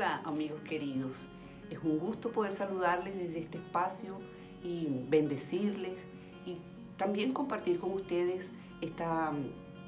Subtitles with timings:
[0.00, 1.26] Amigos queridos,
[1.70, 4.20] es un gusto poder saludarles desde este espacio
[4.62, 5.98] y bendecirles
[6.46, 6.58] y
[6.96, 9.32] también compartir con ustedes esta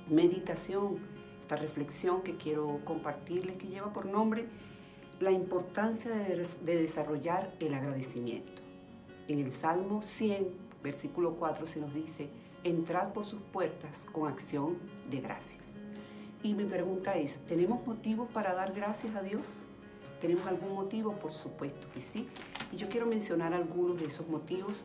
[0.09, 0.99] meditación,
[1.43, 4.47] esta reflexión que quiero compartirles que lleva por nombre
[5.21, 8.63] la importancia de, desarrollar el agradecimiento.
[9.29, 10.49] En el Salmo 100,
[10.83, 12.31] versículo 4 se nos dice,
[12.65, 14.77] entrar por sus puertas con acción
[15.09, 15.79] de gracias.
[16.43, 19.47] Y mi pregunta es, ¿tenemos motivos para dar gracias a Dios?
[20.21, 21.13] ¿Tenemos algún motivo?
[21.13, 22.29] Por supuesto que sí.
[22.73, 24.85] Y yo quiero mencionar algunos de esos motivos.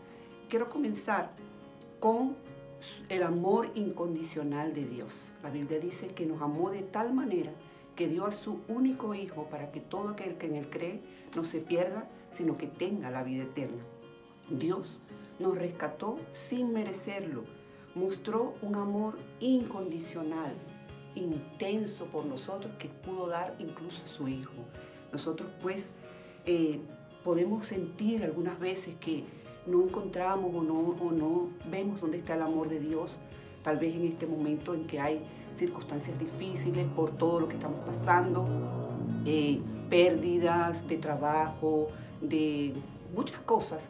[0.49, 1.31] Quiero comenzar
[1.99, 2.35] con
[3.09, 5.13] el amor incondicional de Dios.
[5.43, 7.51] La Biblia dice que nos amó de tal manera
[7.95, 11.01] que dio a su único Hijo para que todo aquel que en Él cree
[11.35, 13.83] no se pierda, sino que tenga la vida eterna.
[14.49, 14.99] Dios
[15.39, 16.17] nos rescató
[16.49, 17.43] sin merecerlo.
[17.95, 20.53] Mostró un amor incondicional,
[21.15, 24.51] intenso por nosotros que pudo dar incluso a su Hijo.
[25.15, 25.85] Nosotros pues
[26.45, 26.81] eh,
[27.23, 29.23] podemos sentir algunas veces que
[29.65, 33.15] no encontramos o no, o no vemos dónde está el amor de Dios,
[33.63, 35.21] tal vez en este momento en que hay
[35.55, 38.45] circunstancias difíciles por todo lo que estamos pasando,
[39.25, 41.87] eh, pérdidas de trabajo,
[42.19, 42.73] de
[43.15, 43.83] muchas cosas,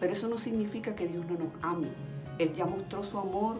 [0.00, 1.88] pero eso no significa que Dios no nos ame.
[2.38, 3.58] Él ya mostró su amor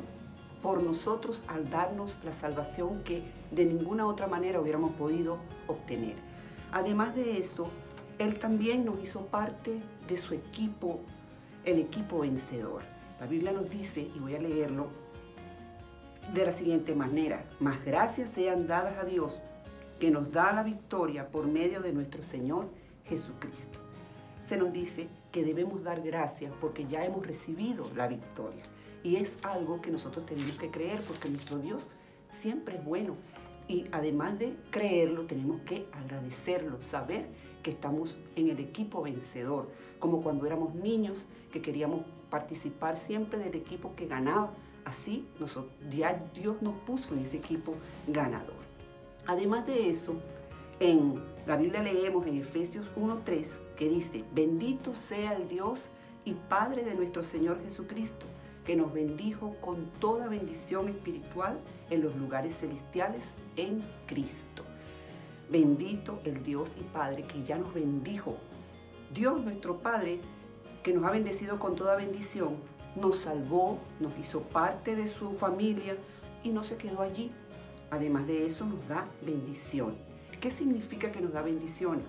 [0.62, 5.36] por nosotros al darnos la salvación que de ninguna otra manera hubiéramos podido
[5.66, 6.29] obtener.
[6.72, 7.68] Además de eso,
[8.18, 11.00] Él también nos hizo parte de su equipo,
[11.64, 12.82] el equipo vencedor.
[13.18, 14.88] La Biblia nos dice, y voy a leerlo,
[16.32, 19.40] de la siguiente manera, más gracias sean dadas a Dios
[19.98, 22.68] que nos da la victoria por medio de nuestro Señor
[23.04, 23.80] Jesucristo.
[24.48, 28.62] Se nos dice que debemos dar gracias porque ya hemos recibido la victoria.
[29.02, 31.88] Y es algo que nosotros tenemos que creer porque nuestro Dios
[32.40, 33.16] siempre es bueno.
[33.70, 37.26] Y además de creerlo, tenemos que agradecerlo, saber
[37.62, 39.68] que estamos en el equipo vencedor,
[40.00, 44.50] como cuando éramos niños que queríamos participar siempre del equipo que ganaba.
[44.84, 47.72] Así nosotros, Dios nos puso en ese equipo
[48.08, 48.58] ganador.
[49.24, 50.14] Además de eso,
[50.80, 55.82] en la Biblia leemos en Efesios 1.3 que dice, bendito sea el Dios
[56.24, 58.26] y Padre de nuestro Señor Jesucristo
[58.70, 61.58] que nos bendijo con toda bendición espiritual
[61.90, 63.22] en los lugares celestiales
[63.56, 64.62] en Cristo.
[65.50, 68.36] Bendito el Dios y Padre que ya nos bendijo.
[69.12, 70.20] Dios nuestro Padre,
[70.84, 72.58] que nos ha bendecido con toda bendición,
[72.94, 75.96] nos salvó, nos hizo parte de su familia
[76.44, 77.32] y no se quedó allí.
[77.90, 79.96] Además de eso nos da bendición.
[80.40, 82.04] ¿Qué significa que nos da bendiciones?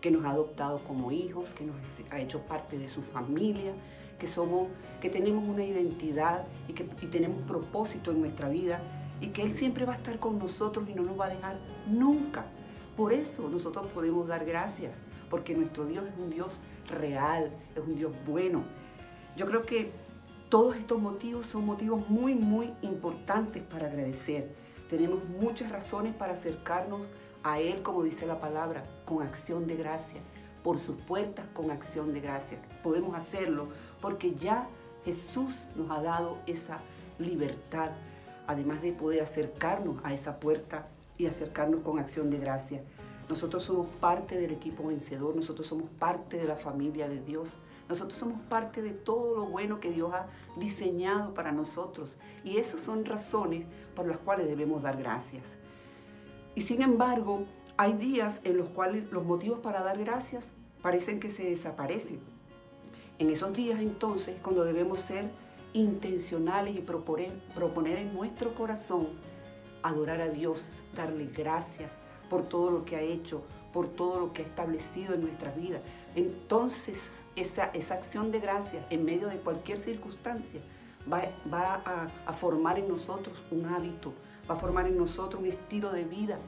[0.00, 1.74] Que nos ha adoptado como hijos, que nos
[2.12, 3.72] ha hecho parte de su familia,
[4.18, 4.68] que somos,
[5.00, 8.80] que tenemos una identidad y que tenemos propósito en nuestra vida
[9.20, 11.58] y que Él siempre va a estar con nosotros y no nos va a dejar
[11.86, 12.46] nunca.
[12.96, 14.98] Por eso nosotros podemos dar gracias,
[15.30, 18.62] porque nuestro Dios es un Dios real, es un Dios bueno.
[19.36, 19.90] Yo creo que
[20.48, 24.54] todos estos motivos son motivos muy, muy importantes para agradecer.
[24.88, 27.02] Tenemos muchas razones para acercarnos
[27.42, 30.20] a Él, como dice la palabra, con acción de gracia
[30.64, 32.58] por sus puertas con acción de gracia.
[32.82, 33.68] Podemos hacerlo
[34.00, 34.66] porque ya
[35.04, 36.78] Jesús nos ha dado esa
[37.18, 37.90] libertad,
[38.46, 40.88] además de poder acercarnos a esa puerta
[41.18, 42.82] y acercarnos con acción de gracia.
[43.28, 47.56] Nosotros somos parte del equipo vencedor, nosotros somos parte de la familia de Dios,
[47.88, 50.26] nosotros somos parte de todo lo bueno que Dios ha
[50.56, 52.16] diseñado para nosotros.
[52.42, 55.44] Y esas son razones por las cuales debemos dar gracias.
[56.54, 57.44] Y sin embargo,
[57.76, 60.44] hay días en los cuales los motivos para dar gracias
[60.82, 62.20] parecen que se desaparecen.
[63.18, 65.30] En esos días entonces, cuando debemos ser
[65.72, 69.08] intencionales y proponer, en nuestro corazón
[69.82, 70.62] adorar a Dios,
[70.96, 71.92] darle gracias
[72.30, 73.42] por todo lo que ha hecho,
[73.72, 75.80] por todo lo que ha establecido en nuestra vida.
[76.14, 76.98] Entonces,
[77.36, 80.60] esa, acción de gracias en medio de cualquier circunstancia
[81.12, 81.82] va,
[82.26, 84.12] a formar en nosotros un hábito,
[84.48, 86.38] va a formar en nosotros un estilo de vida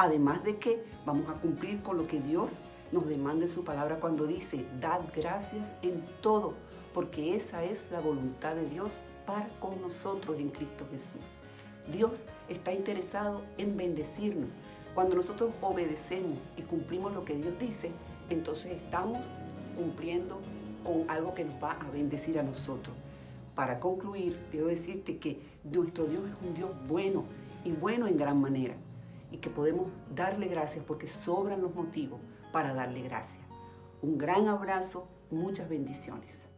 [0.00, 2.52] Además de que vamos a cumplir con lo que Dios
[2.90, 6.54] nos demanda en su palabra cuando dice, dad gracias en todo,
[6.94, 8.92] porque esa es la voluntad de Dios
[9.26, 11.20] para con nosotros en Cristo Jesús.
[11.92, 14.48] Dios está interesado en bendecirnos.
[14.94, 17.90] Cuando nosotros obedecemos y cumplimos lo que Dios dice,
[18.30, 19.18] entonces estamos
[19.76, 20.40] cumpliendo
[20.82, 22.96] con algo que nos va a bendecir a nosotros.
[23.54, 27.24] Para concluir, quiero decirte que nuestro Dios es un Dios bueno
[27.66, 28.74] y bueno en gran manera
[29.30, 32.20] y que podemos darle gracias porque sobran los motivos
[32.52, 33.44] para darle gracias.
[34.02, 36.49] Un gran abrazo, muchas bendiciones.